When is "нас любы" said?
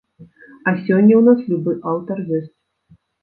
1.27-1.75